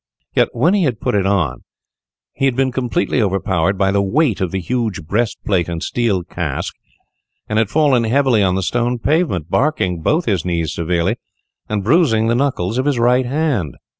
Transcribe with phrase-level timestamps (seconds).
[0.35, 1.59] Yet when he had put it on,
[2.33, 6.73] he had been completely overpowered by the weight of the huge breastplate and steel casque,
[7.47, 11.17] and had fallen heavily on the stone pavement, barking both his knees severely,
[11.69, 13.75] and bruising the knuckles of his right hand.